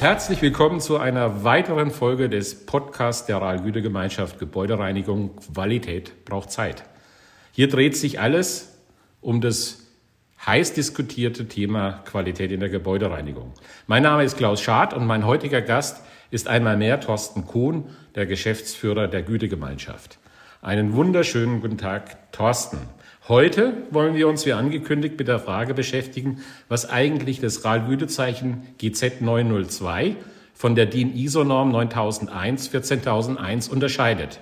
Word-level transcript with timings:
Herzlich 0.00 0.40
willkommen 0.40 0.80
zu 0.80 0.96
einer 0.96 1.44
weiteren 1.44 1.90
Folge 1.90 2.30
des 2.30 2.64
Podcasts 2.64 3.26
der 3.26 3.36
Rahl-Güte-Gemeinschaft 3.36 4.38
Gebäudereinigung. 4.38 5.36
Qualität 5.36 6.24
braucht 6.24 6.50
Zeit. 6.50 6.84
Hier 7.52 7.68
dreht 7.68 7.98
sich 7.98 8.18
alles 8.18 8.78
um 9.20 9.42
das 9.42 9.88
heiß 10.46 10.72
diskutierte 10.72 11.48
Thema 11.48 12.02
Qualität 12.06 12.50
in 12.50 12.60
der 12.60 12.70
Gebäudereinigung. 12.70 13.52
Mein 13.88 14.02
Name 14.02 14.24
ist 14.24 14.38
Klaus 14.38 14.62
Schad 14.62 14.94
und 14.94 15.06
mein 15.06 15.26
heutiger 15.26 15.60
Gast 15.60 16.02
ist 16.30 16.48
einmal 16.48 16.78
mehr 16.78 16.98
Thorsten 17.00 17.46
Kohn, 17.46 17.90
der 18.14 18.24
Geschäftsführer 18.24 19.06
der 19.06 19.20
Gütegemeinschaft. 19.20 20.18
Einen 20.62 20.94
wunderschönen 20.94 21.60
guten 21.60 21.76
Tag, 21.76 22.32
Thorsten. 22.32 22.78
Heute 23.28 23.74
wollen 23.90 24.14
wir 24.14 24.28
uns 24.28 24.46
wie 24.46 24.54
angekündigt 24.54 25.18
mit 25.18 25.28
der 25.28 25.38
Frage 25.38 25.74
beschäftigen, 25.74 26.42
was 26.68 26.88
eigentlich 26.88 27.38
das 27.38 27.64
RAL-Gütezeichen 27.64 28.66
GZ 28.78 29.20
902 29.20 30.16
von 30.54 30.74
der 30.74 30.86
DIN 30.86 31.14
ISO-Norm 31.14 31.70
9001 31.70 32.68
14001 32.68 33.68
unterscheidet. 33.68 34.40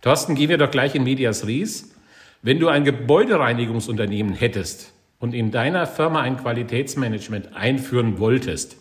Thorsten, 0.00 0.36
gehen 0.36 0.48
wir 0.48 0.58
doch 0.58 0.70
gleich 0.70 0.94
in 0.94 1.02
Medias 1.02 1.46
Res. 1.46 1.92
Wenn 2.40 2.60
du 2.60 2.68
ein 2.68 2.84
Gebäudereinigungsunternehmen 2.84 4.32
hättest 4.32 4.92
und 5.18 5.34
in 5.34 5.50
deiner 5.50 5.86
Firma 5.86 6.22
ein 6.22 6.36
Qualitätsmanagement 6.36 7.54
einführen 7.54 8.18
wolltest, 8.18 8.76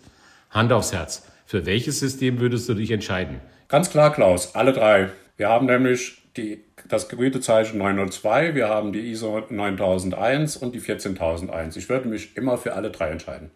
Hand 0.52 0.72
aufs 0.72 0.94
Herz, 0.94 1.28
für 1.46 1.66
welches 1.66 2.00
System 2.00 2.40
würdest 2.40 2.70
du 2.70 2.76
dich 2.76 2.92
entscheiden? 2.92 3.42
Ganz 3.68 3.90
klar, 3.90 4.14
Klaus, 4.14 4.56
alle 4.56 4.74
drei. 4.74 5.10
Wir 5.42 5.50
haben 5.50 5.66
nämlich 5.66 6.22
die, 6.38 6.64
das 6.88 7.10
Gütezeichen 7.10 7.80
902, 7.80 8.54
wir 8.54 8.70
haben 8.70 8.94
die 8.94 9.10
ISO 9.10 9.42
9001 9.50 10.56
und 10.56 10.76
die 10.76 10.80
14001. 10.80 11.78
Ich 11.78 11.90
würde 11.90 12.08
mich 12.08 12.38
immer 12.38 12.60
für 12.60 12.76
alle 12.76 12.92
drei 12.92 13.10
entscheiden. 13.10 13.50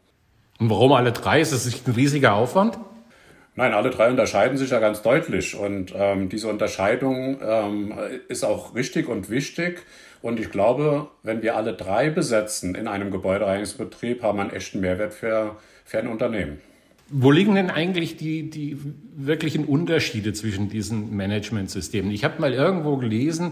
Und 0.57 0.71
warum 0.71 0.93
alle 0.93 1.11
drei? 1.11 1.41
Ist 1.41 1.53
das 1.53 1.67
nicht 1.67 1.87
ein 1.87 1.93
riesiger 1.93 2.33
Aufwand? 2.33 2.79
Nein, 3.53 3.75
alle 3.75 3.91
drei 3.91 4.09
unterscheiden 4.09 4.57
sich 4.57 4.71
ja 4.71 4.79
ganz 4.79 5.03
deutlich. 5.03 5.55
Und 5.55 5.93
ähm, 5.95 6.27
diese 6.27 6.47
Unterscheidung 6.47 7.39
ähm, 7.43 7.93
ist 8.29 8.43
auch 8.43 8.73
richtig 8.73 9.07
und 9.07 9.29
wichtig. 9.29 9.83
Und 10.23 10.39
ich 10.39 10.49
glaube, 10.49 11.09
wenn 11.21 11.43
wir 11.43 11.55
alle 11.55 11.73
drei 11.73 12.09
besetzen 12.09 12.73
in 12.73 12.87
einem 12.87 13.11
Gebäudereinigungsbetrieb, 13.11 14.23
haben 14.23 14.39
wir 14.39 14.41
einen 14.41 14.53
echten 14.53 14.79
Mehrwert 14.79 15.13
für, 15.13 15.57
für 15.85 15.99
ein 15.99 16.07
Unternehmen. 16.07 16.61
Wo 17.09 17.31
liegen 17.31 17.53
denn 17.55 17.69
eigentlich 17.69 18.17
die, 18.17 18.49
die 18.49 18.77
wirklichen 19.15 19.65
Unterschiede 19.65 20.33
zwischen 20.33 20.69
diesen 20.69 21.15
Managementsystemen? 21.15 22.11
Ich 22.11 22.23
habe 22.23 22.41
mal 22.41 22.53
irgendwo 22.53 22.97
gelesen, 22.97 23.51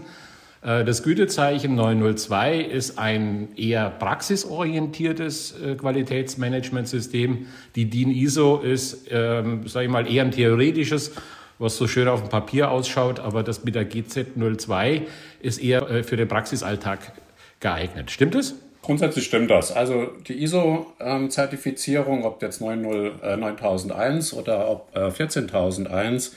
äh, 0.64 0.84
das 0.84 1.04
Gütezeichen 1.04 1.76
902 1.76 2.58
ist 2.60 2.98
ein 2.98 3.48
eher 3.56 3.90
praxisorientiertes 3.90 5.60
äh, 5.60 5.74
Qualitätsmanagementsystem. 5.76 7.46
Die 7.76 7.88
DIN 7.88 8.10
ISO 8.10 8.58
ist, 8.58 9.06
ähm, 9.10 9.68
sage 9.68 9.86
ich 9.86 9.92
mal, 9.92 10.10
eher 10.10 10.24
ein 10.24 10.32
theoretisches, 10.32 11.12
was 11.60 11.76
so 11.76 11.86
schön 11.86 12.08
auf 12.08 12.22
dem 12.22 12.30
Papier 12.30 12.72
ausschaut, 12.72 13.20
aber 13.20 13.44
das 13.44 13.64
mit 13.64 13.76
der 13.76 13.84
GZ 13.84 14.36
02 14.36 15.02
ist 15.40 15.58
eher 15.62 15.88
äh, 15.88 16.02
für 16.02 16.16
den 16.16 16.26
Praxisalltag 16.26 17.12
geeignet. 17.60 18.10
Stimmt 18.10 18.34
es? 18.34 18.56
Grundsätzlich 18.84 19.24
stimmt 19.24 19.50
das. 19.50 19.72
Also 19.72 20.08
die 20.28 20.42
ISO-Zertifizierung, 20.42 22.24
ob 22.24 22.42
jetzt 22.42 22.60
90, 22.60 23.22
äh, 23.22 23.36
9001 23.38 24.34
oder 24.34 24.68
ob 24.68 24.94
äh, 24.94 25.10
14001, 25.10 26.36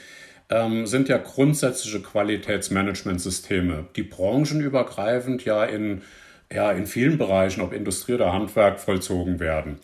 ähm, 0.50 0.88
sind 0.88 1.10
ja 1.10 1.18
grundsätzliche 1.18 2.00
Qualitätsmanagementsysteme, 2.00 3.88
die 3.98 4.04
branchenübergreifend 4.04 5.44
ja 5.44 5.66
in, 5.66 6.04
ja 6.50 6.72
in 6.72 6.88
vielen 6.88 7.18
Bereichen, 7.18 7.60
ob 7.60 7.74
Industrie 7.74 8.14
oder 8.14 8.32
Handwerk, 8.32 8.80
vollzogen 8.80 9.42
werden. 9.42 9.80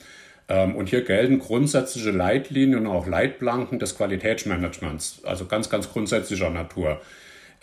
Ähm, 0.47 0.78
und 0.78 0.88
hier 0.88 1.03
gelten 1.03 1.39
grundsätzliche 1.39 2.11
Leitlinien 2.11 2.80
und 2.80 2.88
auch 2.88 3.08
Leitplanken 3.08 3.78
des 3.78 3.97
Qualitätsmanagements, 3.97 5.19
also 5.25 5.47
ganz, 5.47 5.69
ganz 5.69 5.91
grundsätzlicher 5.91 6.50
Natur. 6.50 7.02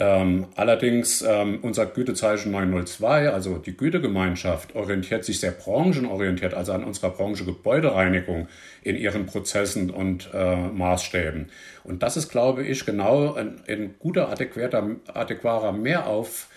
Ähm, 0.02 0.46
allerdings 0.56 1.20
ähm, 1.20 1.58
unser 1.60 1.84
Gütezeichen 1.84 2.52
902, 2.52 3.28
also 3.28 3.58
die 3.58 3.76
Gütegemeinschaft, 3.76 4.74
orientiert 4.74 5.26
sich 5.26 5.40
sehr 5.40 5.50
branchenorientiert, 5.50 6.54
also 6.54 6.72
an 6.72 6.84
unserer 6.84 7.10
Branche 7.10 7.44
Gebäudereinigung 7.44 8.48
in 8.82 8.96
ihren 8.96 9.26
Prozessen 9.26 9.90
und 9.90 10.30
äh, 10.32 10.56
Maßstäben. 10.56 11.50
Und 11.84 12.02
das 12.02 12.16
ist, 12.16 12.30
glaube 12.30 12.64
ich, 12.64 12.86
genau 12.86 13.34
ein, 13.34 13.60
ein 13.68 13.94
guter, 13.98 14.30
adäquater, 14.30 14.96
adäquater 15.12 15.72
Mehrauf, 15.72 16.48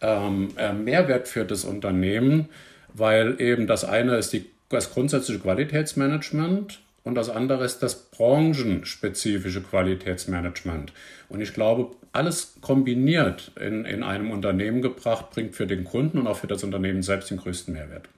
ähm, 0.00 0.48
äh, 0.56 0.72
Mehrwert 0.72 1.28
für 1.28 1.44
das 1.44 1.66
Unternehmen, 1.66 2.48
weil 2.94 3.38
eben 3.42 3.66
das 3.66 3.84
eine 3.84 4.16
ist 4.16 4.32
die, 4.32 4.46
das 4.70 4.94
grundsätzliche 4.94 5.40
Qualitätsmanagement 5.40 6.80
und 7.06 7.14
das 7.14 7.30
andere 7.30 7.64
ist 7.64 7.84
das 7.84 8.10
branchenspezifische 8.10 9.62
Qualitätsmanagement. 9.62 10.92
Und 11.28 11.40
ich 11.40 11.54
glaube, 11.54 11.94
alles 12.10 12.56
kombiniert 12.62 13.52
in, 13.60 13.84
in 13.84 14.02
einem 14.02 14.32
Unternehmen 14.32 14.82
gebracht, 14.82 15.30
bringt 15.30 15.54
für 15.54 15.68
den 15.68 15.84
Kunden 15.84 16.18
und 16.18 16.26
auch 16.26 16.38
für 16.38 16.48
das 16.48 16.64
Unternehmen 16.64 17.04
selbst 17.04 17.30
den 17.30 17.38
größten 17.38 17.72
Mehrwert. 17.72 18.08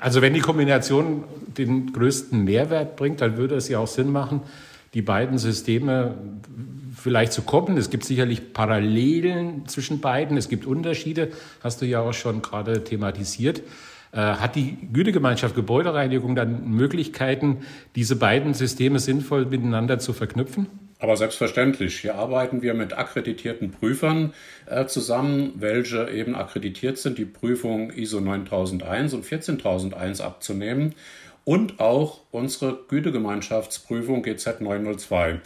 Also 0.00 0.22
wenn 0.22 0.34
die 0.34 0.40
Kombination 0.40 1.22
den 1.56 1.92
größten 1.92 2.42
Mehrwert 2.42 2.96
bringt, 2.96 3.20
dann 3.20 3.36
würde 3.36 3.54
es 3.54 3.68
ja 3.68 3.78
auch 3.78 3.86
Sinn 3.86 4.10
machen, 4.10 4.42
die 4.94 5.02
beiden 5.02 5.38
Systeme 5.38 6.16
vielleicht 6.96 7.32
zu 7.32 7.42
koppeln. 7.42 7.78
Es 7.78 7.90
gibt 7.90 8.02
sicherlich 8.02 8.52
Parallelen 8.52 9.68
zwischen 9.68 10.00
beiden, 10.00 10.36
es 10.36 10.48
gibt 10.48 10.66
Unterschiede, 10.66 11.30
hast 11.62 11.80
du 11.80 11.86
ja 11.86 12.00
auch 12.00 12.12
schon 12.12 12.42
gerade 12.42 12.82
thematisiert. 12.82 13.62
Äh, 14.12 14.18
hat 14.18 14.56
die 14.56 14.76
Gütegemeinschaft 14.92 15.54
Gebäudereinigung 15.54 16.34
dann 16.34 16.68
Möglichkeiten, 16.70 17.58
diese 17.94 18.16
beiden 18.16 18.54
Systeme 18.54 18.98
sinnvoll 18.98 19.46
miteinander 19.46 19.98
zu 19.98 20.12
verknüpfen? 20.12 20.66
Aber 20.98 21.16
selbstverständlich. 21.16 22.00
Hier 22.00 22.16
arbeiten 22.16 22.60
wir 22.60 22.74
mit 22.74 22.92
akkreditierten 22.92 23.70
Prüfern 23.70 24.34
äh, 24.66 24.84
zusammen, 24.86 25.52
welche 25.56 26.10
eben 26.10 26.34
akkreditiert 26.34 26.98
sind, 26.98 27.18
die 27.18 27.24
Prüfung 27.24 27.90
ISO 27.90 28.20
9001 28.20 29.14
und 29.14 29.24
14001 29.24 30.20
abzunehmen 30.20 30.94
und 31.44 31.80
auch 31.80 32.20
unsere 32.32 32.80
Gütegemeinschaftsprüfung 32.88 34.22
GZ 34.22 34.60
902. 34.60 35.40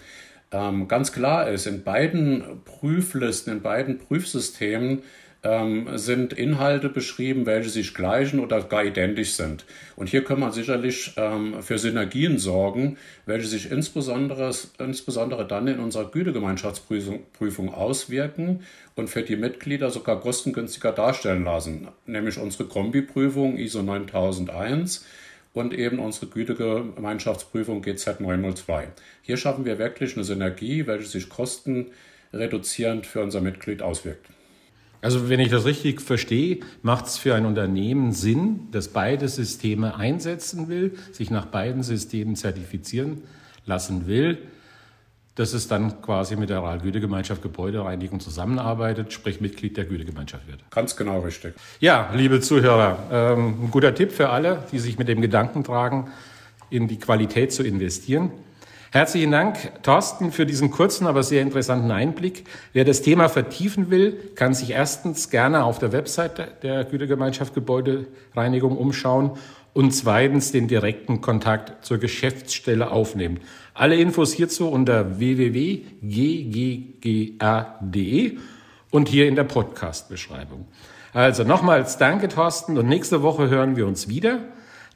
Ähm, 0.51 0.89
ganz 0.89 1.13
klar 1.13 1.49
ist, 1.49 1.67
in 1.67 1.85
beiden 1.85 2.63
Prüflisten, 2.65 3.53
in 3.53 3.63
beiden 3.63 3.99
Prüfsystemen 3.99 5.03
ähm, 5.45 5.87
sind 5.97 6.33
Inhalte 6.33 6.89
beschrieben, 6.89 7.45
welche 7.45 7.69
sich 7.69 7.95
gleichen 7.95 8.41
oder 8.41 8.63
gar 8.63 8.85
identisch 8.85 9.35
sind. 9.35 9.67
Und 9.95 10.09
hier 10.09 10.25
kann 10.25 10.41
man 10.41 10.53
sicherlich 10.53 11.13
ähm, 11.17 11.63
für 11.63 11.79
Synergien 11.79 12.39
sorgen, 12.39 12.97
welche 13.27 13.47
sich 13.47 13.71
insbesondere, 13.71 14.51
insbesondere 14.79 15.47
dann 15.47 15.69
in 15.69 15.79
unserer 15.79 16.11
Gütegemeinschaftsprüfung 16.11 17.73
auswirken 17.73 18.61
und 18.97 19.09
für 19.09 19.23
die 19.23 19.37
Mitglieder 19.37 19.91
sogar 19.91 20.19
kostengünstiger 20.21 20.93
darstellen 20.93 21.45
lassen, 21.45 21.89
nämlich 22.07 22.39
unsere 22.39 22.65
Kombiprüfung 22.65 23.59
ISO 23.59 23.83
9001 23.83 25.05
und 25.53 25.75
eben 25.75 25.99
unsere 25.99 26.27
Gütegemeinschaftsprüfung 26.27 27.83
GZ 27.83 28.21
902. 28.21 28.89
Hier 29.23 29.37
schaffen 29.37 29.67
wir 29.67 29.79
wirklich 29.79 30.17
eine 30.17 30.25
Synergie, 30.25 30.87
welche 30.87 31.07
sich 31.07 31.29
kostenreduzierend 31.29 33.07
für 33.07 33.23
unser 33.23 33.43
Mitglied 33.43 33.83
auswirkt. 33.83 34.27
Also 35.05 35.29
wenn 35.29 35.39
ich 35.39 35.51
das 35.51 35.67
richtig 35.67 36.01
verstehe, 36.01 36.61
macht 36.81 37.05
es 37.05 37.19
für 37.19 37.35
ein 37.35 37.45
Unternehmen 37.45 38.13
Sinn, 38.13 38.69
das 38.73 38.89
beide 38.89 39.29
Systeme 39.29 39.97
einsetzen 39.97 40.69
will, 40.71 40.97
sich 41.13 41.31
nach 41.31 41.45
beiden 41.45 41.83
Systemen 41.83 42.37
zertifizieren 42.37 43.23
lassen 43.67 44.07
will, 44.07 44.39
dass 45.35 45.53
es 45.53 45.69
dann 45.69 46.01
quasi 46.01 46.37
mit 46.37 46.49
der 46.49 46.61
Rahlgütegemeinschaft 46.61 47.43
Gebäudereinigung 47.43 48.19
zusammenarbeitet, 48.19 49.13
sprich 49.13 49.43
Mitglied 49.43 49.77
der 49.77 49.85
Gütegemeinschaft 49.85 50.47
wird. 50.47 50.61
Ganz 50.71 50.97
genau 50.97 51.21
richtig. 51.21 51.53
Ja, 51.81 52.11
liebe 52.15 52.41
Zuhörer, 52.41 52.99
ähm, 53.13 53.65
ein 53.65 53.71
guter 53.71 53.95
Tipp 53.95 54.11
für 54.11 54.31
alle, 54.31 54.65
die 54.73 54.79
sich 54.79 54.97
mit 54.97 55.09
dem 55.09 55.21
Gedanken 55.21 55.65
tragen, 55.65 56.11
in 56.71 56.89
die 56.89 56.99
Qualität 56.99 57.53
zu 57.53 57.63
investieren. 57.63 58.31
Herzlichen 58.95 59.33
Dank, 59.33 59.83
Thorsten, 59.83 60.31
für 60.31 60.47
diesen 60.47 60.71
kurzen, 60.71 61.09
aber 61.09 61.25
sehr 61.25 61.43
interessanten 61.43 61.91
Einblick. 61.91 62.45
Wer 62.73 62.85
das 62.85 63.03
Thema 63.03 63.29
vertiefen 63.29 63.91
will, 63.91 64.13
kann 64.37 64.55
sich 64.55 64.71
erstens 64.71 65.31
gerne 65.31 65.65
auf 65.65 65.81
der 65.81 65.91
Website 65.91 66.63
der 66.63 66.85
Gütergemeinschaft 66.85 67.55
Gebäudereinigung 67.55 68.79
umschauen 68.79 69.33
und 69.73 69.91
zweitens 69.91 70.53
den 70.53 70.69
direkten 70.69 71.21
Kontakt 71.21 71.85
zur 71.85 71.99
Geschäftsstelle 71.99 72.93
aufnehmen. 72.93 73.41
Alle 73.75 73.97
Infos 73.97 74.33
hierzu 74.33 74.69
unter 74.69 75.19
www.ggga.de 75.19 75.99
und 78.93 79.09
hier 79.09 79.27
in 79.27 79.35
der 79.35 79.43
Podcast-Beschreibung. 79.43 80.69
Also 81.13 81.43
nochmals 81.43 81.99
danke, 81.99 82.29
Thorsten, 82.29 82.79
und 82.79 82.87
nächste 82.87 83.23
Woche 83.23 83.51
hören 83.51 83.75
wir 83.75 83.89
uns 83.89 84.07
wieder. 84.07 84.39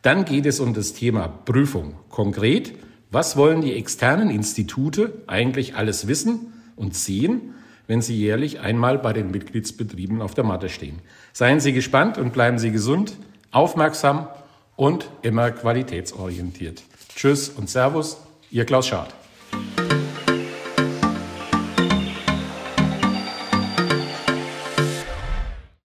Dann 0.03 0.25
geht 0.25 0.47
es 0.47 0.61
um 0.61 0.73
das 0.73 0.93
Thema 0.93 1.27
Prüfung. 1.27 1.95
Konkret, 2.11 2.75
was 3.11 3.37
wollen 3.37 3.61
die 3.61 3.75
externen 3.75 4.31
Institute 4.31 5.13
eigentlich 5.27 5.77
alles 5.77 6.07
wissen 6.07 6.53
und 6.77 6.95
sehen, 6.95 7.55
wenn 7.87 8.03
sie 8.03 8.17
jährlich 8.17 8.61
einmal 8.61 8.99
bei 8.99 9.13
den 9.13 9.31
Mitgliedsbetrieben 9.31 10.21
auf 10.21 10.35
der 10.35 10.45
Matte 10.45 10.69
stehen? 10.69 10.99
Seien 11.33 11.61
Sie 11.61 11.73
gespannt 11.73 12.19
und 12.19 12.33
bleiben 12.33 12.59
Sie 12.59 12.71
gesund, 12.71 13.17
aufmerksam 13.51 14.29
und 14.77 15.09
immer 15.23 15.51
qualitätsorientiert. 15.51 16.83
Tschüss 17.15 17.49
und 17.49 17.71
Servus, 17.71 18.19
Ihr 18.51 18.65
Klaus 18.65 18.87
Schad. 18.89 19.15